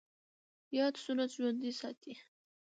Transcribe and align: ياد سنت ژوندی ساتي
ياد 0.77 0.93
سنت 1.03 1.29
ژوندی 1.35 1.71
ساتي 1.79 2.13